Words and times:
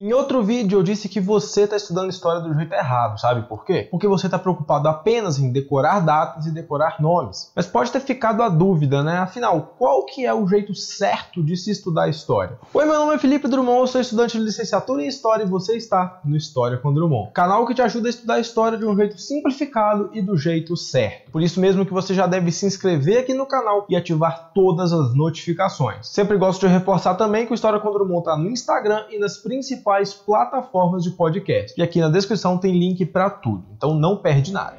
Em 0.00 0.12
outro 0.12 0.44
vídeo 0.44 0.78
eu 0.78 0.82
disse 0.84 1.08
que 1.08 1.18
você 1.18 1.62
está 1.62 1.74
estudando 1.74 2.10
história 2.10 2.40
do 2.40 2.54
jeito 2.54 2.72
errado, 2.72 3.18
sabe 3.18 3.48
por 3.48 3.64
quê? 3.64 3.88
Porque 3.90 4.06
você 4.06 4.28
está 4.28 4.38
preocupado 4.38 4.86
apenas 4.86 5.40
em 5.40 5.50
decorar 5.50 5.98
datas 5.98 6.46
e 6.46 6.52
decorar 6.52 7.02
nomes. 7.02 7.50
Mas 7.52 7.66
pode 7.66 7.90
ter 7.90 7.98
ficado 7.98 8.40
a 8.44 8.48
dúvida, 8.48 9.02
né? 9.02 9.16
Afinal, 9.16 9.74
qual 9.76 10.06
que 10.06 10.24
é 10.24 10.32
o 10.32 10.46
jeito 10.46 10.72
certo 10.72 11.42
de 11.42 11.56
se 11.56 11.72
estudar 11.72 12.08
história? 12.08 12.60
Oi, 12.72 12.84
meu 12.84 12.94
nome 12.94 13.16
é 13.16 13.18
Felipe 13.18 13.48
Drummond, 13.48 13.80
eu 13.80 13.86
sou 13.88 14.00
estudante 14.00 14.38
de 14.38 14.44
licenciatura 14.44 15.02
em 15.02 15.08
História 15.08 15.42
e 15.42 15.48
você 15.48 15.76
está 15.76 16.20
no 16.24 16.36
História 16.36 16.78
com 16.78 16.94
Drummond. 16.94 17.32
Canal 17.32 17.66
que 17.66 17.74
te 17.74 17.82
ajuda 17.82 18.08
a 18.08 18.10
estudar 18.10 18.38
história 18.38 18.78
de 18.78 18.86
um 18.86 18.94
jeito 18.94 19.18
simplificado 19.18 20.10
e 20.12 20.22
do 20.22 20.36
jeito 20.36 20.76
certo. 20.76 21.32
Por 21.32 21.42
isso 21.42 21.58
mesmo 21.58 21.84
que 21.84 21.92
você 21.92 22.14
já 22.14 22.28
deve 22.28 22.52
se 22.52 22.64
inscrever 22.64 23.18
aqui 23.18 23.34
no 23.34 23.46
canal 23.46 23.84
e 23.88 23.96
ativar 23.96 24.52
todas 24.54 24.92
as 24.92 25.12
notificações. 25.12 26.06
Sempre 26.06 26.36
gosto 26.36 26.68
de 26.68 26.72
reforçar 26.72 27.16
também 27.16 27.46
que 27.46 27.52
o 27.52 27.56
História 27.56 27.80
com 27.80 27.90
Drummond 27.90 28.20
está 28.20 28.36
no 28.36 28.48
Instagram 28.48 29.04
e 29.10 29.18
nas 29.18 29.38
principais 29.38 29.87
principais 29.88 30.12
plataformas 30.12 31.02
de 31.02 31.10
podcast. 31.10 31.74
E 31.78 31.82
aqui 31.82 31.98
na 31.98 32.10
descrição 32.10 32.58
tem 32.58 32.78
link 32.78 33.06
para 33.06 33.30
tudo, 33.30 33.64
então 33.74 33.94
não 33.94 34.16
perde 34.16 34.52
nada. 34.52 34.76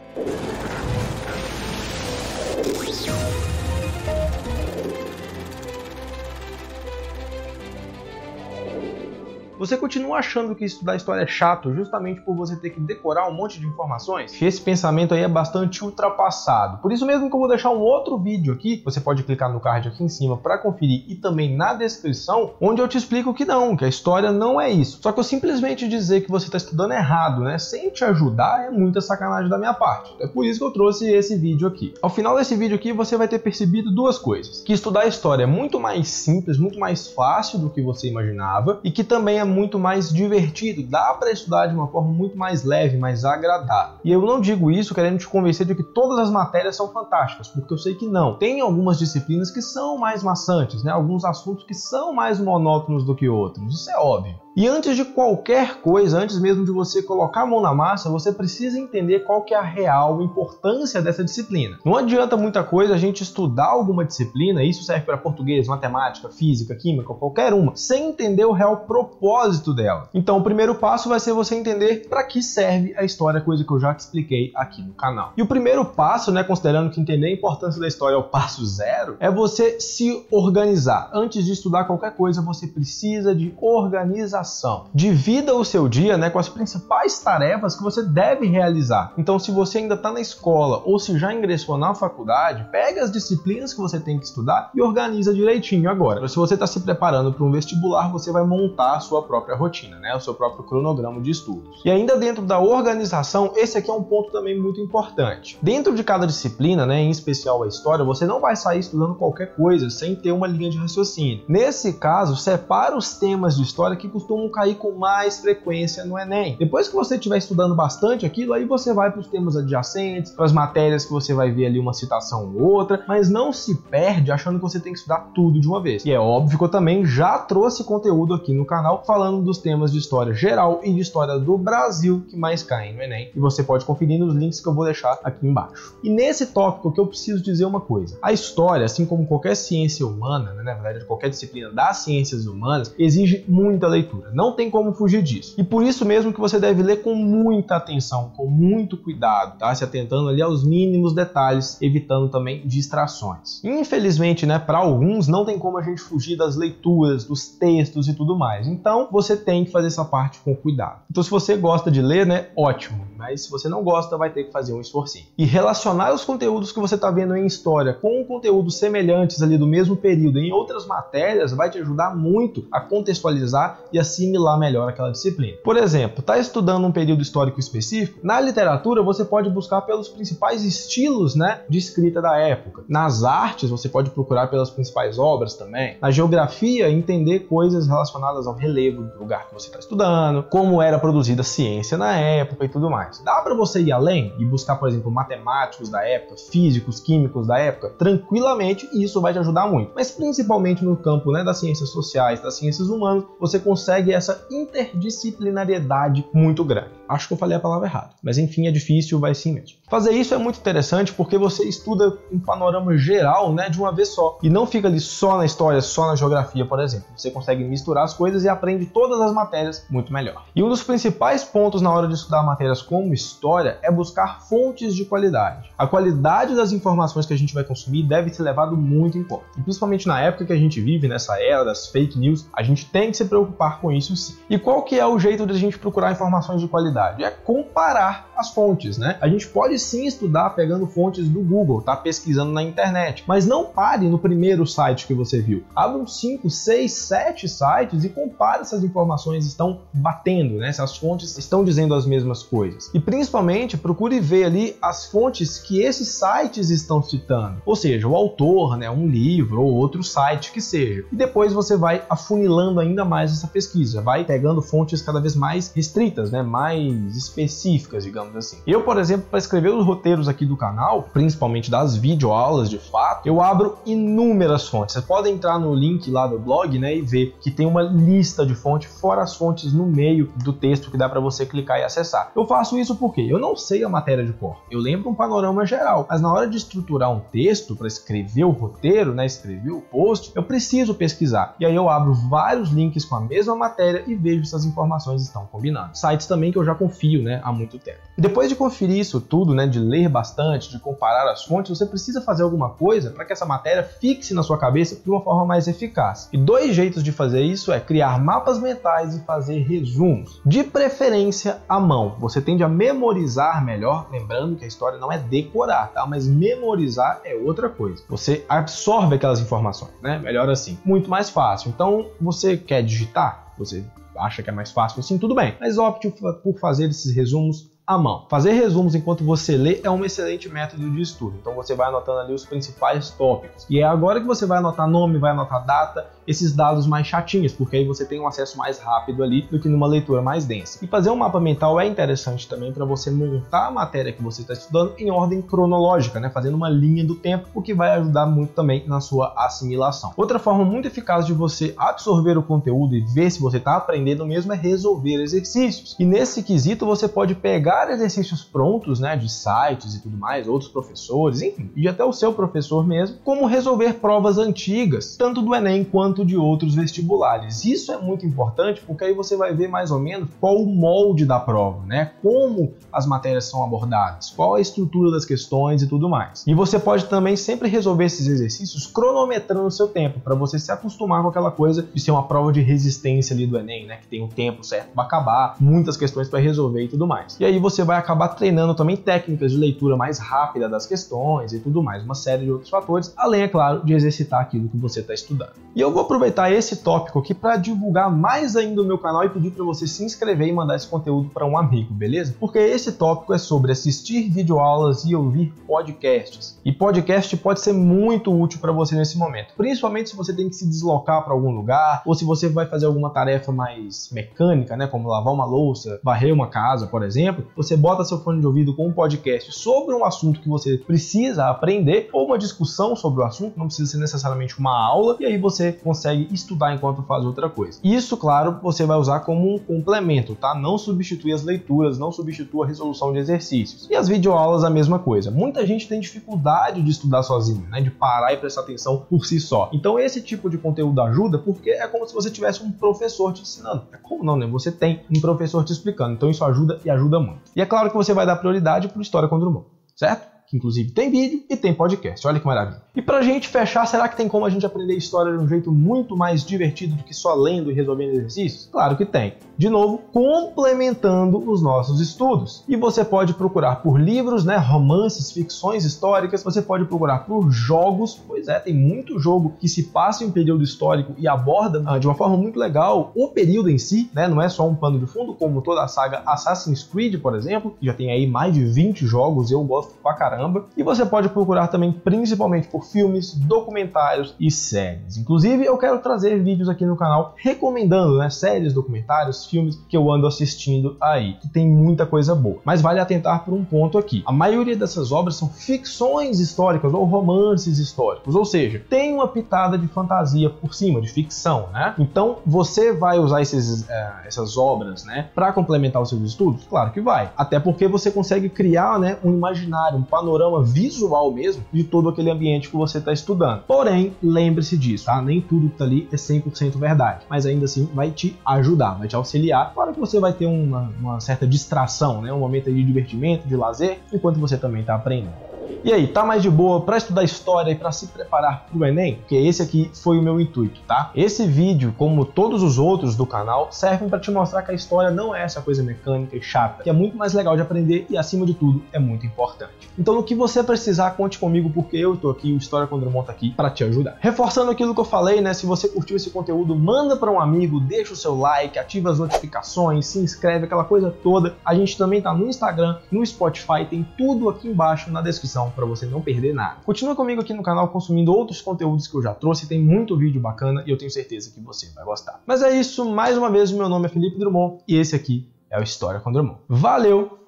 Você 9.59 9.75
continua 9.75 10.19
achando 10.19 10.55
que 10.55 10.63
estudar 10.63 10.95
história 10.95 11.23
é 11.23 11.27
chato 11.27 11.73
justamente 11.75 12.21
por 12.21 12.33
você 12.33 12.55
ter 12.55 12.69
que 12.69 12.79
decorar 12.79 13.27
um 13.27 13.33
monte 13.33 13.59
de 13.59 13.67
informações? 13.67 14.41
Esse 14.41 14.61
pensamento 14.61 15.13
aí 15.13 15.21
é 15.21 15.27
bastante 15.27 15.83
ultrapassado. 15.83 16.77
Por 16.77 16.93
isso 16.93 17.05
mesmo 17.05 17.29
que 17.29 17.35
eu 17.35 17.39
vou 17.39 17.49
deixar 17.49 17.69
um 17.69 17.81
outro 17.81 18.17
vídeo 18.17 18.53
aqui, 18.53 18.81
você 18.85 19.01
pode 19.01 19.21
clicar 19.23 19.51
no 19.51 19.59
card 19.59 19.89
aqui 19.89 20.01
em 20.01 20.07
cima 20.07 20.37
para 20.37 20.57
conferir 20.57 21.03
e 21.09 21.15
também 21.15 21.57
na 21.57 21.73
descrição, 21.73 22.53
onde 22.61 22.81
eu 22.81 22.87
te 22.87 22.97
explico 22.97 23.33
que 23.33 23.43
não, 23.43 23.75
que 23.75 23.83
a 23.83 23.89
história 23.89 24.31
não 24.31 24.61
é 24.61 24.69
isso. 24.69 24.99
Só 25.01 25.11
que 25.11 25.19
eu 25.19 25.25
simplesmente 25.25 25.89
dizer 25.89 26.21
que 26.21 26.31
você 26.31 26.45
está 26.45 26.57
estudando 26.57 26.93
errado, 26.93 27.41
né, 27.41 27.57
sem 27.57 27.89
te 27.89 28.05
ajudar 28.05 28.67
é 28.67 28.69
muita 28.69 29.01
sacanagem 29.01 29.49
da 29.49 29.57
minha 29.57 29.73
parte. 29.73 30.15
É 30.21 30.27
por 30.27 30.45
isso 30.45 30.59
que 30.59 30.65
eu 30.67 30.71
trouxe 30.71 31.11
esse 31.11 31.35
vídeo 31.35 31.67
aqui. 31.67 31.93
Ao 32.01 32.09
final 32.09 32.37
desse 32.37 32.55
vídeo 32.55 32.77
aqui 32.77 32.93
você 32.93 33.17
vai 33.17 33.27
ter 33.27 33.39
percebido 33.39 33.93
duas 33.93 34.17
coisas: 34.17 34.61
que 34.61 34.71
estudar 34.71 35.05
história 35.05 35.43
é 35.43 35.47
muito 35.47 35.81
mais 35.81 36.07
simples, 36.07 36.57
muito 36.57 36.79
mais 36.79 37.09
fácil 37.09 37.59
do 37.59 37.69
que 37.69 37.81
você 37.81 38.07
imaginava 38.07 38.79
e 38.85 38.89
que 38.89 39.03
também 39.03 39.37
é 39.37 39.48
muito 39.49 39.77
mais 39.77 40.09
divertido, 40.09 40.83
dá 40.83 41.13
para 41.13 41.31
estudar 41.31 41.67
de 41.67 41.75
uma 41.75 41.87
forma 41.87 42.11
muito 42.11 42.37
mais 42.37 42.63
leve, 42.63 42.97
mais 42.97 43.25
agradável. 43.25 43.97
E 44.03 44.11
eu 44.11 44.21
não 44.21 44.39
digo 44.39 44.71
isso 44.71 44.95
querendo 44.95 45.17
te 45.17 45.27
convencer 45.27 45.65
de 45.65 45.75
que 45.75 45.83
todas 45.83 46.19
as 46.19 46.31
matérias 46.31 46.75
são 46.75 46.87
fantásticas, 46.89 47.47
porque 47.47 47.73
eu 47.73 47.77
sei 47.77 47.95
que 47.95 48.07
não. 48.07 48.37
Tem 48.37 48.61
algumas 48.61 48.97
disciplinas 48.97 49.51
que 49.51 49.61
são 49.61 49.97
mais 49.97 50.23
maçantes, 50.23 50.83
né? 50.83 50.91
Alguns 50.91 51.25
assuntos 51.25 51.65
que 51.65 51.73
são 51.73 52.13
mais 52.13 52.39
monótonos 52.39 53.05
do 53.05 53.15
que 53.15 53.27
outros. 53.27 53.73
Isso 53.73 53.89
é 53.89 53.97
óbvio. 53.97 54.35
E 54.55 54.67
antes 54.67 54.95
de 54.95 55.05
qualquer 55.05 55.79
coisa, 55.81 56.19
antes 56.19 56.39
mesmo 56.39 56.65
de 56.65 56.71
você 56.71 57.03
colocar 57.03 57.43
a 57.43 57.45
mão 57.45 57.61
na 57.61 57.73
massa, 57.73 58.09
você 58.09 58.31
precisa 58.31 58.79
entender 58.79 59.19
qual 59.19 59.43
que 59.43 59.53
é 59.53 59.57
a 59.57 59.61
real 59.61 60.21
importância 60.21 61.01
dessa 61.01 61.23
disciplina. 61.23 61.77
Não 61.85 61.95
adianta 61.95 62.35
muita 62.35 62.63
coisa 62.63 62.95
a 62.95 62.97
gente 62.97 63.21
estudar 63.21 63.67
alguma 63.67 64.03
disciplina, 64.03 64.63
isso 64.63 64.83
serve 64.83 65.05
para 65.05 65.17
português, 65.17 65.67
matemática, 65.67 66.29
física, 66.29 66.75
química, 66.75 67.13
qualquer 67.13 67.53
uma, 67.53 67.75
sem 67.75 68.09
entender 68.09 68.43
o 68.45 68.51
real 68.51 68.77
propósito 68.77 69.73
dela. 69.73 70.09
Então, 70.13 70.37
o 70.37 70.43
primeiro 70.43 70.75
passo 70.75 71.09
vai 71.09 71.19
ser 71.19 71.33
você 71.33 71.55
entender 71.55 72.07
para 72.09 72.23
que 72.23 72.41
serve 72.41 72.93
a 72.97 73.03
história, 73.03 73.41
coisa 73.41 73.63
que 73.63 73.71
eu 73.71 73.79
já 73.79 73.93
te 73.93 73.99
expliquei 73.99 74.51
aqui 74.55 74.81
no 74.81 74.93
canal. 74.93 75.31
E 75.37 75.41
o 75.41 75.47
primeiro 75.47 75.85
passo, 75.85 76.31
né, 76.31 76.43
considerando 76.43 76.89
que 76.89 76.99
entender 76.99 77.27
a 77.27 77.33
importância 77.33 77.79
da 77.79 77.87
história 77.87 78.15
é 78.15 78.17
o 78.17 78.23
passo 78.23 78.65
zero, 78.65 79.15
é 79.19 79.29
você 79.29 79.79
se 79.79 80.25
organizar. 80.31 81.11
Antes 81.13 81.45
de 81.45 81.53
estudar 81.53 81.85
qualquer 81.85 82.15
coisa, 82.15 82.41
você 82.41 82.67
precisa 82.67 83.35
de 83.35 83.53
organização 83.61 84.38
organização. 84.39 84.85
Divida 84.93 85.55
o 85.55 85.63
seu 85.63 85.87
dia 85.87 86.17
né, 86.17 86.29
com 86.29 86.39
as 86.39 86.49
principais 86.49 87.19
tarefas 87.19 87.75
que 87.75 87.83
você 87.83 88.03
deve 88.03 88.47
realizar. 88.47 89.13
Então, 89.17 89.37
se 89.37 89.51
você 89.51 89.79
ainda 89.79 89.95
está 89.95 90.11
na 90.11 90.19
escola 90.19 90.81
ou 90.85 90.99
se 90.99 91.17
já 91.17 91.33
ingressou 91.33 91.77
na 91.77 91.93
faculdade, 91.93 92.67
pega 92.71 93.03
as 93.03 93.11
disciplinas 93.11 93.73
que 93.73 93.79
você 93.79 93.99
tem 93.99 94.17
que 94.17 94.25
estudar 94.25 94.71
e 94.73 94.81
organiza 94.81 95.33
direitinho 95.33 95.89
agora. 95.89 96.27
Se 96.27 96.35
você 96.35 96.53
está 96.53 96.65
se 96.65 96.79
preparando 96.79 97.33
para 97.33 97.43
um 97.43 97.51
vestibular, 97.51 98.11
você 98.11 98.31
vai 98.31 98.43
montar 98.43 98.95
a 98.95 98.99
sua 98.99 99.21
própria 99.23 99.55
rotina, 99.55 99.97
né, 99.99 100.15
o 100.15 100.19
seu 100.19 100.33
próprio 100.33 100.63
cronograma 100.63 101.21
de 101.21 101.31
estudos. 101.31 101.81
E 101.83 101.91
ainda 101.91 102.17
dentro 102.17 102.43
da 102.43 102.59
organização, 102.59 103.53
esse 103.55 103.77
aqui 103.77 103.89
é 103.89 103.93
um 103.93 104.03
ponto 104.03 104.31
também 104.31 104.59
muito 104.59 104.79
importante. 104.79 105.57
Dentro 105.61 105.95
de 105.95 106.03
cada 106.03 106.25
disciplina, 106.25 106.85
né, 106.85 106.99
em 106.99 107.09
especial 107.09 107.63
a 107.63 107.67
história, 107.67 108.05
você 108.05 108.25
não 108.25 108.39
vai 108.39 108.55
sair 108.55 108.79
estudando 108.79 109.15
qualquer 109.15 109.55
coisa 109.55 109.89
sem 109.89 110.15
ter 110.15 110.31
uma 110.31 110.47
linha 110.47 110.69
de 110.69 110.77
raciocínio. 110.77 111.43
Nesse 111.47 111.93
caso, 111.93 112.35
separa 112.35 112.97
os 112.97 113.17
temas 113.17 113.55
de 113.55 113.63
história 113.63 113.97
que 113.97 114.07
costumam 114.29 114.47
cair 114.49 114.75
com 114.75 114.91
mais 114.91 115.39
frequência 115.39 116.05
no 116.05 116.17
Enem. 116.17 116.55
Depois 116.59 116.87
que 116.87 116.95
você 116.95 117.15
estiver 117.15 117.37
estudando 117.37 117.75
bastante 117.75 118.25
aquilo, 118.27 118.53
aí 118.53 118.63
você 118.63 118.93
vai 118.93 119.09
para 119.11 119.21
os 119.21 119.27
temas 119.27 119.57
adjacentes, 119.57 120.31
para 120.31 120.45
as 120.45 120.51
matérias 120.51 121.05
que 121.05 121.11
você 121.11 121.33
vai 121.33 121.51
ver 121.51 121.65
ali 121.65 121.79
uma 121.79 121.93
citação 121.93 122.53
ou 122.55 122.61
outra, 122.61 123.03
mas 123.07 123.29
não 123.29 123.51
se 123.51 123.75
perde 123.75 124.31
achando 124.31 124.57
que 124.57 124.61
você 124.61 124.79
tem 124.79 124.93
que 124.93 124.99
estudar 124.99 125.31
tudo 125.33 125.59
de 125.59 125.67
uma 125.67 125.81
vez. 125.81 126.05
E 126.05 126.11
é 126.11 126.19
óbvio 126.19 126.59
que 126.59 126.63
eu 126.63 126.69
também 126.69 127.03
já 127.05 127.39
trouxe 127.39 127.83
conteúdo 127.83 128.35
aqui 128.35 128.53
no 128.53 128.65
canal 128.65 129.03
falando 129.03 129.41
dos 129.41 129.57
temas 129.57 129.91
de 129.91 129.97
história 129.97 130.33
geral 130.33 130.81
e 130.83 130.93
de 130.93 130.99
história 130.99 131.39
do 131.39 131.57
Brasil 131.57 132.23
que 132.29 132.37
mais 132.37 132.61
caem 132.61 132.93
no 132.93 133.01
Enem. 133.01 133.31
E 133.35 133.39
você 133.39 133.63
pode 133.63 133.83
conferir 133.83 134.19
nos 134.19 134.35
links 134.35 134.59
que 134.59 134.67
eu 134.67 134.73
vou 134.73 134.85
deixar 134.85 135.19
aqui 135.23 135.47
embaixo. 135.47 135.95
E 136.03 136.09
nesse 136.09 136.47
tópico 136.47 136.91
que 136.91 136.99
eu 136.99 137.07
preciso 137.07 137.41
dizer 137.41 137.65
uma 137.65 137.81
coisa: 137.81 138.17
a 138.21 138.31
história, 138.31 138.85
assim 138.85 139.05
como 139.05 139.25
qualquer 139.25 139.55
ciência 139.55 140.05
humana, 140.05 140.53
né, 140.53 140.61
na 140.61 140.75
verdade 140.75 141.05
qualquer 141.05 141.29
disciplina 141.29 141.71
das 141.71 141.97
ciências 141.97 142.45
humanas, 142.45 142.93
exige 142.97 143.43
muita 143.47 143.87
leitura 143.87 144.18
leitura. 144.19 144.31
Não 144.33 144.51
tem 144.51 144.69
como 144.69 144.93
fugir 144.93 145.21
disso. 145.21 145.55
E 145.57 145.63
por 145.63 145.83
isso 145.83 146.05
mesmo 146.05 146.33
que 146.33 146.39
você 146.39 146.59
deve 146.59 146.83
ler 146.83 147.01
com 147.01 147.15
muita 147.15 147.75
atenção, 147.75 148.31
com 148.35 148.47
muito 148.47 148.97
cuidado, 148.97 149.57
tá? 149.57 149.73
Se 149.73 149.83
atentando 149.83 150.29
ali 150.29 150.41
aos 150.41 150.63
mínimos 150.63 151.13
detalhes, 151.13 151.81
evitando 151.81 152.29
também 152.29 152.65
distrações. 152.65 153.63
Infelizmente, 153.63 154.45
né, 154.45 154.59
para 154.59 154.79
alguns 154.79 155.27
não 155.27 155.45
tem 155.45 155.57
como 155.57 155.77
a 155.77 155.81
gente 155.81 156.01
fugir 156.01 156.35
das 156.35 156.55
leituras, 156.55 157.23
dos 157.23 157.47
textos 157.47 158.07
e 158.07 158.13
tudo 158.13 158.37
mais. 158.37 158.67
Então, 158.67 159.07
você 159.11 159.35
tem 159.35 159.65
que 159.65 159.71
fazer 159.71 159.87
essa 159.87 160.05
parte 160.05 160.39
com 160.39 160.55
cuidado. 160.55 161.01
Então, 161.09 161.23
se 161.23 161.29
você 161.29 161.55
gosta 161.55 161.89
de 161.89 162.01
ler, 162.01 162.25
né, 162.25 162.47
ótimo. 162.55 163.07
Mas 163.17 163.43
se 163.43 163.51
você 163.51 163.67
não 163.67 163.83
gosta, 163.83 164.17
vai 164.17 164.29
ter 164.29 164.45
que 164.45 164.51
fazer 164.51 164.73
um 164.73 164.79
esforcinho. 164.79 165.25
E 165.37 165.45
relacionar 165.45 166.13
os 166.13 166.23
conteúdos 166.23 166.71
que 166.71 166.79
você 166.79 166.95
está 166.95 167.11
vendo 167.11 167.35
em 167.35 167.45
história 167.45 167.93
com 167.93 168.23
conteúdos 168.23 168.77
semelhantes 168.77 169.41
ali 169.41 169.57
do 169.57 169.67
mesmo 169.67 169.95
período 169.95 170.39
em 170.39 170.51
outras 170.51 170.85
matérias 170.85 171.51
vai 171.51 171.69
te 171.69 171.77
ajudar 171.79 172.15
muito 172.15 172.65
a 172.71 172.79
contextualizar 172.79 173.79
e 173.91 173.99
a 173.99 174.03
assimilar 174.09 174.57
melhor 174.57 174.89
aquela 174.89 175.11
disciplina. 175.11 175.57
Por 175.63 175.77
exemplo, 175.77 176.19
está 176.19 176.37
estudando 176.37 176.85
um 176.85 176.91
período 176.91 177.21
histórico 177.21 177.59
específico? 177.59 178.19
Na 178.23 178.39
literatura, 178.41 179.03
você 179.03 179.23
pode 179.23 179.49
buscar 179.49 179.81
pelos 179.81 180.09
principais 180.09 180.63
estilos 180.63 181.35
né, 181.35 181.61
de 181.69 181.77
escrita 181.77 182.21
da 182.21 182.37
época. 182.37 182.83
Nas 182.87 183.23
artes, 183.23 183.69
você 183.69 183.87
pode 183.87 184.09
procurar 184.09 184.47
pelas 184.47 184.69
principais 184.69 185.17
obras 185.19 185.53
também. 185.53 185.97
Na 186.01 186.11
geografia, 186.11 186.89
entender 186.89 187.41
coisas 187.41 187.87
relacionadas 187.87 188.47
ao 188.47 188.55
relevo 188.55 189.03
do 189.03 189.19
lugar 189.19 189.47
que 189.47 189.53
você 189.53 189.67
está 189.67 189.79
estudando, 189.79 190.43
como 190.43 190.81
era 190.81 190.97
produzida 190.97 191.41
a 191.41 191.45
ciência 191.45 191.97
na 191.97 192.15
época 192.15 192.65
e 192.65 192.69
tudo 192.69 192.89
mais. 192.89 193.21
Dá 193.23 193.41
para 193.41 193.53
você 193.53 193.81
ir 193.81 193.91
além 193.91 194.33
e 194.39 194.45
buscar, 194.45 194.75
por 194.75 194.89
exemplo, 194.89 195.11
matemáticos 195.11 195.89
da 195.89 196.05
época, 196.05 196.35
físicos, 196.51 196.99
químicos 196.99 197.47
da 197.47 197.57
época, 197.59 197.89
tranquilamente, 197.97 198.89
e 198.93 199.03
isso 199.03 199.21
vai 199.21 199.33
te 199.33 199.39
ajudar 199.39 199.67
muito. 199.67 199.91
Mas 199.95 200.11
principalmente 200.11 200.83
no 200.83 200.97
campo 200.97 201.31
né, 201.31 201.43
das 201.43 201.59
ciências 201.59 201.89
sociais, 201.89 202.41
das 202.41 202.55
ciências 202.55 202.89
humanas, 202.89 203.23
você 203.39 203.59
consegue 203.59 203.98
consegue 203.99 204.13
essa 204.13 204.45
interdisciplinariedade 204.49 206.27
muito 206.33 206.63
grande. 206.63 206.98
Acho 207.09 207.27
que 207.27 207.33
eu 207.33 207.37
falei 207.37 207.57
a 207.57 207.59
palavra 207.59 207.87
errada, 207.87 208.11
mas 208.21 208.37
enfim, 208.37 208.67
é 208.67 208.71
difícil, 208.71 209.19
vai 209.19 209.33
sim 209.33 209.53
mesmo. 209.53 209.77
Fazer 209.89 210.11
isso 210.11 210.35
é 210.35 210.37
muito 210.37 210.59
interessante 210.59 211.11
porque 211.11 211.39
você 211.39 211.67
estuda 211.67 212.15
um 212.31 212.39
panorama 212.39 212.95
geral, 212.95 213.51
né, 213.51 213.67
de 213.67 213.79
uma 213.79 213.91
vez 213.91 214.09
só, 214.09 214.37
e 214.43 214.49
não 214.49 214.67
fica 214.67 214.87
ali 214.87 214.99
só 214.99 215.35
na 215.35 215.45
história, 215.45 215.81
só 215.81 216.05
na 216.05 216.15
geografia, 216.15 216.63
por 216.63 216.79
exemplo. 216.79 217.07
Você 217.17 217.31
consegue 217.31 217.63
misturar 217.63 218.03
as 218.03 218.13
coisas 218.13 218.43
e 218.43 218.49
aprende 218.49 218.85
todas 218.85 219.19
as 219.19 219.33
matérias 219.33 219.87
muito 219.89 220.13
melhor. 220.13 220.45
E 220.55 220.61
um 220.61 220.69
dos 220.69 220.83
principais 220.83 221.43
pontos 221.43 221.81
na 221.81 221.91
hora 221.91 222.07
de 222.07 222.13
estudar 222.13 222.43
matérias 222.43 222.81
como 222.81 223.11
história 223.11 223.79
é 223.81 223.91
buscar 223.91 224.41
fontes 224.41 224.93
de 224.93 225.03
qualidade. 225.05 225.71
A 225.75 225.87
qualidade 225.87 226.55
das 226.55 226.71
informações 226.71 227.25
que 227.25 227.33
a 227.33 227.37
gente 227.37 227.55
vai 227.55 227.63
consumir 227.63 228.03
deve 228.03 228.29
ser 228.29 228.43
levado 228.43 228.77
muito 228.77 229.17
em 229.17 229.23
conta. 229.23 229.45
E 229.57 229.61
principalmente 229.61 230.07
na 230.07 230.21
época 230.21 230.45
que 230.45 230.53
a 230.53 230.57
gente 230.57 230.79
vive, 230.79 231.07
nessa 231.07 231.41
era 231.41 231.63
das 231.63 231.87
fake 231.87 232.19
news, 232.19 232.45
a 232.53 232.61
gente 232.61 232.85
tem 232.85 233.09
que 233.09 233.17
se 233.17 233.25
preocupar 233.25 233.81
com 233.81 233.91
isso 233.91 234.15
sim. 234.15 234.37
E 234.47 234.59
qual 234.59 234.83
que 234.83 234.99
é 234.99 235.07
o 235.07 235.17
jeito 235.17 235.47
de 235.47 235.53
a 235.53 235.57
gente 235.57 235.79
procurar 235.79 236.11
informações 236.11 236.61
de 236.61 236.67
qualidade? 236.67 236.98
É 237.19 237.29
comparar 237.29 238.29
as 238.37 238.51
fontes, 238.51 238.97
né? 238.97 239.17
A 239.19 239.27
gente 239.27 239.47
pode 239.47 239.77
sim 239.77 240.05
estudar 240.05 240.51
pegando 240.51 240.87
fontes 240.87 241.27
do 241.27 241.41
Google, 241.41 241.81
tá 241.81 241.95
pesquisando 241.95 242.51
na 242.51 242.63
internet, 242.63 243.23
mas 243.27 243.45
não 243.45 243.65
pare 243.65 244.07
no 244.07 244.17
primeiro 244.17 244.65
site 244.65 245.05
que 245.05 245.13
você 245.13 245.41
viu. 245.41 245.63
Abra 245.75 245.97
uns 245.97 246.19
5, 246.19 246.49
6, 246.49 246.91
7 246.91 247.49
sites 247.49 248.03
e 248.03 248.09
compare 248.09 248.65
se 248.65 248.75
as 248.75 248.83
informações 248.83 249.45
estão 249.45 249.81
batendo, 249.93 250.55
né? 250.55 250.71
Se 250.71 250.81
as 250.81 250.95
fontes 250.97 251.37
estão 251.37 251.63
dizendo 251.63 251.93
as 251.93 252.05
mesmas 252.05 252.43
coisas. 252.43 252.89
E 252.93 252.99
principalmente 252.99 253.77
procure 253.77 254.19
ver 254.19 254.45
ali 254.45 254.77
as 254.81 255.05
fontes 255.05 255.57
que 255.59 255.81
esses 255.81 256.07
sites 256.07 256.69
estão 256.69 257.03
citando. 257.03 257.61
Ou 257.65 257.75
seja, 257.75 258.07
o 258.07 258.15
autor, 258.15 258.77
né, 258.77 258.89
um 258.89 259.07
livro 259.07 259.61
ou 259.61 259.73
outro 259.73 260.03
site 260.03 260.51
que 260.51 260.61
seja. 260.61 261.05
E 261.11 261.15
depois 261.15 261.53
você 261.53 261.75
vai 261.75 262.03
afunilando 262.09 262.79
ainda 262.79 263.03
mais 263.03 263.31
essa 263.31 263.47
pesquisa, 263.47 264.01
vai 264.01 264.23
pegando 264.23 264.61
fontes 264.61 265.01
cada 265.01 265.19
vez 265.19 265.35
mais 265.35 265.71
restritas, 265.73 266.31
né, 266.31 266.41
mais 266.41 266.88
específicas, 267.15 268.03
digamos 268.03 268.35
assim. 268.35 268.57
Eu, 268.65 268.83
por 268.83 268.97
exemplo, 268.97 269.27
para 269.29 269.39
escrever 269.39 269.69
os 269.69 269.85
roteiros 269.85 270.27
aqui 270.27 270.45
do 270.45 270.57
canal, 270.57 271.03
principalmente 271.13 271.69
das 271.69 271.95
videoaulas 271.95 272.69
de 272.69 272.77
fato, 272.77 273.27
eu 273.27 273.41
abro 273.41 273.77
inúmeras 273.85 274.67
fontes. 274.67 274.93
Você 274.93 275.01
pode 275.01 275.29
entrar 275.29 275.59
no 275.59 275.73
link 275.73 276.09
lá 276.09 276.27
do 276.27 276.39
blog, 276.39 276.77
né, 276.77 276.95
e 276.95 277.01
ver 277.01 277.35
que 277.41 277.51
tem 277.51 277.65
uma 277.65 277.81
lista 277.81 278.45
de 278.45 278.55
fontes, 278.55 278.99
fora 278.99 279.21
as 279.21 279.35
fontes 279.35 279.73
no 279.73 279.85
meio 279.85 280.31
do 280.43 280.53
texto 280.53 280.91
que 280.91 280.97
dá 280.97 281.07
para 281.07 281.19
você 281.19 281.45
clicar 281.45 281.79
e 281.79 281.83
acessar. 281.83 282.31
Eu 282.35 282.45
faço 282.45 282.77
isso 282.77 282.95
porque 282.95 283.21
eu 283.21 283.39
não 283.39 283.55
sei 283.55 283.83
a 283.83 283.89
matéria 283.89 284.25
de 284.25 284.33
cor. 284.33 284.57
Eu 284.69 284.79
lembro 284.79 285.09
um 285.09 285.15
panorama 285.15 285.65
geral, 285.65 286.05
mas 286.09 286.21
na 286.21 286.31
hora 286.31 286.47
de 286.47 286.57
estruturar 286.57 287.11
um 287.11 287.19
texto 287.19 287.75
para 287.75 287.87
escrever 287.87 288.43
o 288.43 288.51
roteiro, 288.51 289.13
né, 289.13 289.25
escrever 289.25 289.71
o 289.71 289.81
post, 289.81 290.31
eu 290.35 290.43
preciso 290.43 290.93
pesquisar. 290.93 291.55
E 291.59 291.65
aí 291.65 291.75
eu 291.75 291.89
abro 291.89 292.13
vários 292.13 292.69
links 292.69 293.05
com 293.05 293.15
a 293.15 293.21
mesma 293.21 293.55
matéria 293.55 294.03
e 294.07 294.15
vejo 294.15 294.45
se 294.45 294.55
as 294.55 294.65
informações 294.65 295.21
estão 295.21 295.45
combinando. 295.45 295.97
Sites 295.97 296.27
também 296.27 296.51
que 296.51 296.57
eu 296.57 296.65
já 296.65 296.75
confio, 296.79 297.21
né, 297.21 297.41
há 297.43 297.51
muito 297.51 297.77
tempo. 297.77 297.99
Depois 298.17 298.49
de 298.49 298.55
conferir 298.55 298.97
isso 298.97 299.19
tudo, 299.19 299.53
né, 299.53 299.67
de 299.67 299.79
ler 299.79 300.09
bastante, 300.09 300.71
de 300.71 300.79
comparar 300.79 301.29
as 301.31 301.43
fontes, 301.43 301.77
você 301.77 301.85
precisa 301.85 302.21
fazer 302.21 302.43
alguma 302.43 302.69
coisa 302.69 303.11
para 303.11 303.25
que 303.25 303.33
essa 303.33 303.45
matéria 303.45 303.83
fixe 303.83 304.33
na 304.33 304.41
sua 304.41 304.57
cabeça 304.57 304.95
de 304.95 305.09
uma 305.09 305.21
forma 305.21 305.45
mais 305.45 305.67
eficaz. 305.67 306.29
E 306.31 306.37
dois 306.37 306.73
jeitos 306.73 307.03
de 307.03 307.11
fazer 307.11 307.41
isso 307.41 307.71
é 307.71 307.79
criar 307.79 308.19
mapas 308.19 308.59
mentais 308.59 309.15
e 309.15 309.19
fazer 309.25 309.59
resumos. 309.59 310.41
De 310.45 310.63
preferência 310.63 311.57
à 311.67 311.79
mão. 311.79 312.15
Você 312.19 312.41
tende 312.41 312.63
a 312.63 312.69
memorizar 312.69 313.63
melhor, 313.63 314.07
lembrando 314.11 314.55
que 314.55 314.63
a 314.63 314.67
história 314.67 314.97
não 314.97 315.11
é 315.11 315.17
decorar, 315.17 315.91
tá? 315.93 316.05
Mas 316.05 316.27
memorizar 316.27 317.21
é 317.25 317.35
outra 317.35 317.69
coisa. 317.69 318.03
Você 318.09 318.45
absorve 318.47 319.15
aquelas 319.15 319.39
informações, 319.39 319.91
né? 320.01 320.17
Melhor 320.19 320.49
assim. 320.49 320.77
Muito 320.85 321.09
mais 321.09 321.29
fácil. 321.29 321.69
Então, 321.69 322.07
você 322.19 322.57
quer 322.57 322.81
digitar? 322.83 323.53
Você 323.57 323.83
acha 324.19 324.43
que 324.43 324.49
é 324.49 324.53
mais 324.53 324.71
fácil 324.71 324.99
assim, 324.99 325.17
tudo 325.17 325.35
bem. 325.35 325.55
Mas 325.59 325.77
opte 325.77 326.09
por 326.43 326.59
fazer 326.59 326.89
esses 326.89 327.13
resumos 327.15 327.69
à 327.89 327.97
mão. 327.97 328.23
Fazer 328.29 328.51
resumos 328.51 328.93
enquanto 328.93 329.23
você 329.23 329.57
lê 329.57 329.81
é 329.83 329.89
um 329.89 330.05
excelente 330.05 330.47
método 330.47 330.87
de 330.91 331.01
estudo. 331.01 331.37
Então 331.41 331.55
você 331.55 331.73
vai 331.73 331.87
anotando 331.87 332.19
ali 332.19 332.35
os 332.35 332.45
principais 332.45 333.09
tópicos. 333.09 333.65
E 333.67 333.79
é 333.79 333.83
agora 333.83 334.21
que 334.21 334.27
você 334.27 334.45
vai 334.45 334.59
anotar 334.59 334.87
nome, 334.87 335.17
vai 335.17 335.31
anotar 335.31 335.65
data, 335.65 336.05
esses 336.27 336.53
dados 336.53 336.85
mais 336.85 337.07
chatinhos, 337.07 337.51
porque 337.51 337.77
aí 337.77 337.85
você 337.85 338.05
tem 338.05 338.19
um 338.19 338.27
acesso 338.27 338.59
mais 338.59 338.77
rápido 338.77 339.23
ali 339.23 339.41
do 339.49 339.59
que 339.59 339.67
numa 339.67 339.87
leitura 339.87 340.21
mais 340.21 340.45
densa. 340.45 340.77
E 340.85 340.87
fazer 340.87 341.09
um 341.09 341.15
mapa 341.15 341.39
mental 341.39 341.79
é 341.79 341.87
interessante 341.87 342.47
também 342.47 342.71
para 342.71 342.85
você 342.85 343.09
montar 343.09 343.65
a 343.65 343.71
matéria 343.71 344.13
que 344.13 344.21
você 344.21 344.43
está 344.43 344.53
estudando 344.53 344.93
em 344.99 345.09
ordem 345.09 345.41
cronológica, 345.41 346.19
né? 346.19 346.29
fazendo 346.29 346.53
uma 346.53 346.69
linha 346.69 347.03
do 347.03 347.15
tempo, 347.15 347.47
o 347.55 347.61
que 347.63 347.73
vai 347.73 347.89
ajudar 347.97 348.27
muito 348.27 348.53
também 348.53 348.83
na 348.85 349.01
sua 349.01 349.33
assimilação. 349.35 350.13
Outra 350.15 350.37
forma 350.37 350.63
muito 350.63 350.87
eficaz 350.87 351.25
de 351.25 351.33
você 351.33 351.73
absorver 351.75 352.37
o 352.37 352.43
conteúdo 352.43 352.95
e 352.95 353.01
ver 353.01 353.31
se 353.31 353.41
você 353.41 353.57
está 353.57 353.75
aprendendo 353.77 354.27
mesmo 354.27 354.53
é 354.53 354.55
resolver 354.55 355.23
exercícios. 355.23 355.95
E 355.97 356.05
nesse 356.05 356.43
quesito 356.43 356.85
você 356.85 357.07
pode 357.07 357.33
pegar 357.33 357.78
exercícios 357.89 358.43
prontos, 358.43 358.99
né, 358.99 359.15
de 359.15 359.29
sites 359.31 359.95
e 359.95 360.01
tudo 360.01 360.17
mais, 360.17 360.47
outros 360.47 360.69
professores, 360.69 361.41
enfim, 361.41 361.69
e 361.75 361.87
até 361.87 362.03
o 362.03 362.11
seu 362.11 362.33
professor 362.33 362.85
mesmo, 362.85 363.17
como 363.23 363.45
resolver 363.45 363.93
provas 363.93 364.37
antigas, 364.37 365.15
tanto 365.15 365.41
do 365.41 365.55
Enem 365.55 365.83
quanto 365.83 366.09
quanto 366.09 366.25
de 366.25 366.35
outros 366.35 366.73
vestibulares. 366.73 367.63
Isso 367.65 367.91
é 367.91 367.97
muito 367.97 368.25
importante 368.25 368.81
porque 368.85 369.03
aí 369.05 369.13
você 369.13 369.37
vai 369.37 369.53
ver 369.53 369.67
mais 369.67 369.91
ou 369.91 369.99
menos 369.99 370.27
qual 370.39 370.57
o 370.57 370.65
molde 370.65 371.23
da 371.23 371.39
prova, 371.39 371.85
né? 371.85 372.11
Como 372.23 372.73
as 372.91 373.05
matérias 373.05 373.45
são 373.45 373.63
abordadas, 373.63 374.31
qual 374.31 374.55
a 374.55 374.61
estrutura 374.61 375.11
das 375.11 375.23
questões 375.23 375.83
e 375.83 375.87
tudo 375.87 376.09
mais. 376.09 376.43
E 376.47 376.53
você 376.55 376.79
pode 376.79 377.05
também 377.05 377.35
sempre 377.35 377.69
resolver 377.69 378.05
esses 378.05 378.25
exercícios 378.27 378.87
cronometrando 378.87 379.67
o 379.67 379.71
seu 379.71 379.87
tempo, 379.87 380.19
para 380.19 380.33
você 380.33 380.57
se 380.57 380.71
acostumar 380.71 381.21
com 381.21 381.29
aquela 381.29 381.51
coisa 381.51 381.87
de 381.93 382.01
ser 382.01 382.11
uma 382.11 382.23
prova 382.23 382.51
de 382.51 382.61
resistência 382.61 383.33
ali 383.33 383.45
do 383.45 383.57
Enem, 383.57 383.85
né? 383.85 383.97
Que 383.97 384.07
tem 384.07 384.23
um 384.23 384.27
tempo 384.27 384.63
certo 384.63 384.89
para 384.93 385.03
acabar, 385.03 385.57
muitas 385.59 385.95
questões 385.95 386.27
para 386.27 386.39
resolver 386.39 386.83
e 386.83 386.87
tudo 386.87 387.05
mais. 387.05 387.37
E 387.39 387.45
aí 387.45 387.58
você 387.59 387.83
vai 387.83 387.97
acabar 387.97 388.29
treinando 388.29 388.73
também 388.73 388.95
técnicas 388.95 389.51
de 389.51 389.57
leitura 389.57 389.95
mais 389.95 390.17
rápida 390.17 390.69
das 390.69 390.85
questões 390.85 391.53
e 391.53 391.59
tudo 391.59 391.83
mais, 391.83 392.03
uma 392.03 392.15
série 392.15 392.45
de 392.45 392.51
outros 392.51 392.69
fatores, 392.69 393.13
além, 393.17 393.43
é 393.43 393.47
claro, 393.47 393.83
de 393.85 393.93
exercitar 393.93 394.41
aquilo 394.41 394.69
que 394.69 394.77
você 394.77 395.01
está 395.01 395.13
estudando. 395.13 395.53
E 395.75 395.81
eu 395.81 395.91
vou 395.91 396.01
aproveitar 396.01 396.51
esse 396.51 396.77
tópico 396.77 397.19
aqui 397.19 397.33
para 397.33 397.55
divulgar 397.55 398.11
mais 398.11 398.55
ainda 398.55 398.81
o 398.81 398.85
meu 398.85 398.97
canal 398.97 399.23
e 399.23 399.29
pedir 399.29 399.51
para 399.51 399.63
você 399.63 399.87
se 399.87 400.03
inscrever 400.03 400.47
e 400.47 400.51
mandar 400.51 400.75
esse 400.75 400.87
conteúdo 400.87 401.29
para 401.29 401.45
um 401.45 401.57
amigo, 401.57 401.93
beleza? 401.93 402.35
Porque 402.39 402.57
esse 402.57 402.93
tópico 402.93 403.33
é 403.33 403.37
sobre 403.37 403.71
assistir 403.71 404.29
videoaulas 404.29 405.05
e 405.05 405.15
ouvir 405.15 405.53
podcasts. 405.67 406.59
E 406.65 406.71
podcast 406.71 407.35
pode 407.37 407.61
ser 407.61 407.73
muito 407.73 408.33
útil 408.33 408.59
para 408.59 408.71
você 408.71 408.95
nesse 408.95 409.17
momento, 409.17 409.53
principalmente 409.55 410.09
se 410.09 410.15
você 410.15 410.33
tem 410.35 410.49
que 410.49 410.55
se 410.55 410.67
deslocar 410.67 411.23
para 411.23 411.33
algum 411.33 411.51
lugar 411.51 412.01
ou 412.05 412.15
se 412.15 412.25
você 412.25 412.49
vai 412.49 412.65
fazer 412.65 412.85
alguma 412.85 413.09
tarefa 413.09 413.51
mais 413.51 414.09
mecânica, 414.11 414.75
né, 414.75 414.87
como 414.87 415.07
lavar 415.07 415.33
uma 415.33 415.45
louça, 415.45 415.99
varrer 416.03 416.33
uma 416.33 416.47
casa, 416.47 416.87
por 416.87 417.03
exemplo. 417.03 417.45
Você 417.55 417.75
bota 417.75 418.03
seu 418.03 418.19
fone 418.19 418.39
de 418.39 418.47
ouvido 418.47 418.75
com 418.75 418.87
um 418.87 418.93
podcast 418.93 419.51
sobre 419.51 419.95
um 419.95 420.05
assunto 420.05 420.39
que 420.39 420.49
você 420.49 420.77
precisa 420.77 421.47
aprender 421.49 422.09
ou 422.13 422.25
uma 422.25 422.37
discussão 422.37 422.95
sobre 422.95 423.21
o 423.21 423.25
assunto, 423.25 423.57
não 423.57 423.67
precisa 423.67 423.91
ser 423.91 423.97
necessariamente 423.97 424.57
uma 424.59 424.77
aula, 424.77 425.17
e 425.19 425.25
aí 425.25 425.37
você 425.37 425.71
consegue 425.71 426.27
estudar 426.33 426.73
enquanto 426.73 427.03
faz 427.03 427.25
outra 427.25 427.49
coisa. 427.49 427.79
Isso, 427.83 428.17
claro, 428.17 428.59
você 428.61 428.85
vai 428.85 428.97
usar 428.97 429.21
como 429.21 429.53
um 429.53 429.59
complemento, 429.59 430.35
tá? 430.35 430.55
Não 430.55 430.77
substitui 430.77 431.33
as 431.33 431.43
leituras, 431.43 431.97
não 431.97 432.11
substitua 432.11 432.65
a 432.65 432.67
resolução 432.67 433.11
de 433.11 433.19
exercícios. 433.19 433.87
E 433.89 433.95
as 433.95 434.07
videoaulas 434.07 434.63
a 434.63 434.69
mesma 434.69 434.99
coisa. 434.99 435.31
Muita 435.31 435.65
gente 435.65 435.87
tem 435.87 435.99
dificuldade 435.99 436.81
de 436.81 436.89
estudar 436.89 437.23
sozinho, 437.23 437.67
né? 437.69 437.81
De 437.81 437.91
parar 437.91 438.33
e 438.33 438.37
prestar 438.37 438.61
atenção 438.61 439.05
por 439.09 439.25
si 439.25 439.39
só. 439.39 439.69
Então 439.73 439.99
esse 439.99 440.21
tipo 440.21 440.49
de 440.49 440.57
conteúdo 440.57 441.01
ajuda 441.01 441.37
porque 441.37 441.71
é 441.71 441.87
como 441.87 442.07
se 442.07 442.13
você 442.13 442.29
tivesse 442.29 442.63
um 442.63 442.71
professor 442.71 443.33
te 443.33 443.41
ensinando. 443.41 443.83
É 443.91 443.97
como 443.97 444.23
não, 444.23 444.35
né? 444.35 444.47
Você 444.47 444.71
tem 444.71 445.01
um 445.15 445.19
professor 445.19 445.63
te 445.63 445.71
explicando. 445.71 446.13
Então 446.13 446.29
isso 446.29 446.43
ajuda 446.43 446.79
e 446.83 446.89
ajuda 446.89 447.19
muito. 447.19 447.38
E 447.55 447.61
é 447.61 447.65
claro 447.65 447.89
que 447.89 447.95
você 447.95 448.13
vai 448.13 448.25
dar 448.25 448.35
prioridade 448.37 448.87
para 448.87 449.01
História 449.01 449.27
com 449.27 449.39
Drummond, 449.39 449.65
certo? 449.95 450.28
Que 450.49 450.57
inclusive 450.57 450.91
tem 450.91 451.11
vídeo 451.11 451.43
e 451.47 451.55
tem 451.55 451.75
podcast. 451.75 452.25
Olha 452.25 452.39
que 452.39 452.45
maravilha. 452.45 452.81
E 452.95 453.03
pra 453.03 453.21
gente 453.21 453.47
fechar, 453.47 453.85
será 453.85 454.09
que 454.09 454.17
tem 454.17 454.27
como 454.27 454.45
a 454.45 454.49
gente 454.49 454.65
aprender 454.65 454.95
história 454.95 455.31
de 455.31 455.37
um 455.37 455.47
jeito 455.47 455.71
muito 455.71 456.17
mais 456.17 456.43
divertido 456.43 456.95
do 456.95 457.03
que 457.03 457.13
só 457.13 457.35
lendo 457.35 457.69
e 457.69 457.73
resolvendo 457.73 458.13
exercícios? 458.13 458.67
Claro 458.71 458.97
que 458.97 459.05
tem. 459.05 459.35
De 459.55 459.69
novo, 459.69 459.99
complementando 460.11 461.37
os 461.49 461.61
nossos 461.61 462.01
estudos. 462.01 462.63
E 462.67 462.75
você 462.75 463.05
pode 463.05 463.35
procurar 463.35 463.77
por 463.77 463.99
livros, 463.99 464.43
né, 464.43 464.57
romances, 464.57 465.31
ficções 465.31 465.85
históricas, 465.85 466.43
você 466.43 466.61
pode 466.63 466.85
procurar 466.85 467.25
por 467.25 467.51
jogos, 467.51 468.19
pois 468.27 468.47
é, 468.47 468.59
tem 468.59 468.73
muito 468.73 469.19
jogo 469.19 469.53
que 469.59 469.67
se 469.67 469.83
passa 469.83 470.23
em 470.23 470.27
um 470.27 470.31
período 470.31 470.63
histórico 470.63 471.13
e 471.17 471.27
aborda 471.27 471.83
ah, 471.85 471.99
de 471.99 472.07
uma 472.07 472.15
forma 472.15 472.37
muito 472.37 472.57
legal 472.57 473.11
o 473.15 473.27
período 473.27 473.69
em 473.69 473.77
si, 473.77 474.09
né, 474.13 474.27
não 474.27 474.41
é 474.41 474.49
só 474.49 474.67
um 474.67 474.73
pano 474.73 474.97
de 474.97 475.05
fundo, 475.05 475.35
como 475.35 475.61
toda 475.61 475.83
a 475.83 475.87
saga 475.87 476.23
Assassin's 476.25 476.83
Creed, 476.83 477.21
por 477.21 477.35
exemplo, 477.35 477.75
que 477.79 477.85
já 477.85 477.93
tem 477.93 478.11
aí 478.11 478.25
mais 478.25 478.53
de 478.53 478.63
20 478.63 479.05
jogos, 479.05 479.51
eu 479.51 479.63
gosto 479.63 479.93
pra 480.01 480.13
caramba. 480.13 480.38
E 480.77 480.83
você 480.83 481.05
pode 481.05 481.29
procurar 481.29 481.67
também 481.67 481.91
principalmente 481.91 482.67
por 482.67 482.85
filmes, 482.85 483.33
documentários 483.33 484.35
e 484.39 484.49
séries. 484.49 485.17
Inclusive, 485.17 485.65
eu 485.65 485.77
quero 485.77 485.99
trazer 485.99 486.41
vídeos 486.41 486.69
aqui 486.69 486.85
no 486.85 486.95
canal 486.95 487.33
recomendando 487.37 488.17
né, 488.17 488.29
séries, 488.29 488.73
documentários, 488.73 489.45
filmes 489.45 489.75
que 489.87 489.97
eu 489.97 490.09
ando 490.11 490.27
assistindo 490.27 490.95
aí, 491.01 491.33
que 491.33 491.47
tem 491.47 491.67
muita 491.67 492.05
coisa 492.05 492.33
boa. 492.33 492.59
Mas 492.63 492.81
vale 492.81 492.99
atentar 492.99 493.43
por 493.43 493.53
um 493.53 493.65
ponto 493.65 493.97
aqui. 493.97 494.23
A 494.25 494.31
maioria 494.31 494.75
dessas 494.75 495.11
obras 495.11 495.35
são 495.35 495.49
ficções 495.49 496.39
históricas 496.39 496.93
ou 496.93 497.03
romances 497.03 497.79
históricos, 497.79 498.35
ou 498.35 498.45
seja, 498.45 498.81
tem 498.89 499.13
uma 499.13 499.27
pitada 499.27 499.77
de 499.77 499.87
fantasia 499.87 500.49
por 500.49 500.73
cima, 500.73 501.01
de 501.01 501.09
ficção, 501.09 501.67
né? 501.73 501.95
Então, 501.97 502.37
você 502.45 502.93
vai 502.93 503.19
usar 503.19 503.41
esses, 503.41 503.89
é, 503.89 504.13
essas 504.25 504.57
obras, 504.57 505.03
né, 505.05 505.29
para 505.35 505.51
complementar 505.51 506.01
os 506.01 506.09
seus 506.09 506.21
estudos? 506.21 506.65
Claro 506.69 506.91
que 506.91 507.01
vai. 507.01 507.31
Até 507.35 507.59
porque 507.59 507.87
você 507.87 508.11
consegue 508.11 508.49
criar, 508.49 508.99
né, 508.99 509.17
um 509.23 509.31
imaginário, 509.31 509.97
um 509.97 510.03
panorama 510.03 510.28
visual 510.63 511.31
mesmo 511.31 511.63
de 511.71 511.83
todo 511.83 512.09
aquele 512.09 512.29
ambiente 512.29 512.69
que 512.69 512.75
você 512.75 512.97
está 512.97 513.11
estudando. 513.11 513.63
Porém, 513.67 514.13
lembre-se 514.21 514.77
disso, 514.77 515.05
tá? 515.05 515.21
Nem 515.21 515.41
tudo 515.41 515.67
que 515.67 515.73
está 515.73 515.85
ali 515.85 516.07
é 516.11 516.15
100% 516.15 516.77
verdade, 516.77 517.25
mas 517.29 517.45
ainda 517.45 517.65
assim 517.65 517.87
vai 517.93 518.11
te 518.11 518.35
ajudar, 518.45 518.95
vai 518.95 519.07
te 519.07 519.15
auxiliar. 519.15 519.73
Claro 519.73 519.93
que 519.93 519.99
você 519.99 520.19
vai 520.19 520.33
ter 520.33 520.45
uma, 520.45 520.91
uma 520.99 521.19
certa 521.19 521.47
distração, 521.47 522.21
né? 522.21 522.31
Um 522.33 522.39
momento 522.39 522.71
de 522.71 522.83
divertimento, 522.83 523.47
de 523.47 523.55
lazer, 523.55 523.99
enquanto 524.11 524.39
você 524.39 524.57
também 524.57 524.81
está 524.81 524.95
aprendendo. 524.95 525.48
E 525.83 525.93
aí, 525.93 526.07
tá 526.07 526.25
mais 526.25 526.41
de 526.41 526.49
boa 526.49 526.81
para 526.81 526.97
estudar 526.97 527.23
história 527.23 527.71
e 527.71 527.75
para 527.75 527.91
se 527.91 528.07
preparar 528.07 528.65
para 528.69 528.77
o 528.77 528.85
Enem? 528.85 529.15
Porque 529.15 529.35
esse 529.35 529.61
aqui 529.61 529.89
foi 529.93 530.17
o 530.17 530.21
meu 530.21 530.39
intuito, 530.39 530.81
tá? 530.87 531.11
Esse 531.15 531.45
vídeo, 531.45 531.93
como 531.97 532.25
todos 532.25 532.61
os 532.61 532.77
outros 532.77 533.15
do 533.15 533.25
canal, 533.25 533.69
servem 533.71 534.09
para 534.09 534.19
te 534.19 534.29
mostrar 534.29 534.61
que 534.63 534.71
a 534.71 534.73
história 534.73 535.09
não 535.09 535.33
é 535.33 535.43
essa 535.43 535.61
coisa 535.61 535.81
mecânica 535.81 536.35
e 536.35 536.41
chata, 536.41 536.83
que 536.83 536.89
é 536.89 536.93
muito 536.93 537.17
mais 537.17 537.33
legal 537.33 537.55
de 537.55 537.61
aprender 537.61 538.05
e, 538.09 538.17
acima 538.17 538.45
de 538.45 538.53
tudo, 538.53 538.83
é 538.91 538.99
muito 538.99 539.25
importante. 539.25 539.71
Então, 539.97 540.15
no 540.15 540.23
que 540.23 540.35
você 540.35 540.63
precisar, 540.63 541.11
conte 541.11 541.39
comigo, 541.39 541.69
porque 541.69 541.97
eu 541.97 542.17
tô 542.17 542.29
aqui, 542.29 542.51
o 542.51 542.57
História 542.57 542.87
com 542.87 542.99
Drummond 542.99 543.27
tá 543.27 543.31
aqui 543.31 543.51
para 543.51 543.69
te 543.69 543.83
ajudar. 543.83 544.17
Reforçando 544.19 544.71
aquilo 544.71 544.93
que 544.93 544.99
eu 544.99 545.05
falei, 545.05 545.39
né? 545.39 545.53
Se 545.53 545.65
você 545.65 545.87
curtiu 545.87 546.17
esse 546.17 546.29
conteúdo, 546.29 546.75
manda 546.75 547.15
para 547.15 547.31
um 547.31 547.39
amigo, 547.39 547.79
deixa 547.79 548.13
o 548.13 548.17
seu 548.17 548.37
like, 548.37 548.77
ativa 548.77 549.11
as 549.11 549.19
notificações, 549.19 550.07
se 550.07 550.19
inscreve, 550.19 550.65
aquela 550.65 550.83
coisa 550.83 551.09
toda. 551.23 551.55
A 551.63 551.73
gente 551.73 551.97
também 551.97 552.21
tá 552.21 552.33
no 552.33 552.47
Instagram, 552.47 552.97
no 553.11 553.25
Spotify, 553.25 553.85
tem 553.89 554.05
tudo 554.17 554.49
aqui 554.49 554.67
embaixo 554.67 555.11
na 555.11 555.21
descrição 555.21 555.58
para 555.75 555.85
você 555.85 556.05
não 556.05 556.21
perder 556.21 556.53
nada. 556.53 556.81
Continua 556.85 557.15
comigo 557.15 557.41
aqui 557.41 557.53
no 557.53 557.63
canal 557.63 557.87
consumindo 557.89 558.33
outros 558.33 558.61
conteúdos 558.61 559.07
que 559.07 559.15
eu 559.15 559.21
já 559.21 559.33
trouxe, 559.33 559.67
tem 559.67 559.81
muito 559.81 560.17
vídeo 560.17 560.39
bacana 560.39 560.83
e 560.85 560.91
eu 560.91 560.97
tenho 560.97 561.11
certeza 561.11 561.51
que 561.51 561.59
você 561.59 561.91
vai 561.93 562.05
gostar. 562.05 562.41
Mas 562.45 562.61
é 562.61 562.69
isso, 562.69 563.09
mais 563.09 563.37
uma 563.37 563.49
vez, 563.49 563.71
meu 563.71 563.89
nome 563.89 564.05
é 564.05 564.09
Felipe 564.09 564.37
Drummond 564.37 564.83
e 564.87 564.97
esse 564.97 565.15
aqui 565.15 565.49
é 565.69 565.79
o 565.79 565.83
História 565.83 566.19
com 566.19 566.31
Drummond. 566.31 566.59
Valeu 566.67 567.39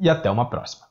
e 0.00 0.08
até 0.08 0.30
uma 0.30 0.48
próxima. 0.48 0.86